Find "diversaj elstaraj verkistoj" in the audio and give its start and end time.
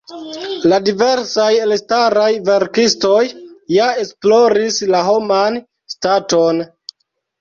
0.85-3.19